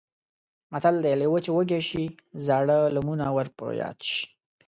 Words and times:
متل 0.71 0.95
دی: 1.03 1.13
لېوه 1.19 1.39
چې 1.45 1.51
وږی 1.57 1.81
شي 1.89 2.03
زاړه 2.45 2.77
لمونه 2.95 3.25
یې 3.29 3.33
ور 3.35 3.47
په 3.57 3.65
یاد 3.81 3.97
شي. 4.09 4.21